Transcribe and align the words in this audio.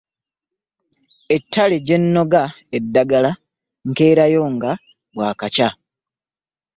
Ettale 1.35 1.77
gye 1.85 1.97
nnoga 2.01 2.43
eddagala 2.77 3.31
nkeerayo 3.87 4.43
nga 4.53 4.71
bwakakya. 5.13 5.69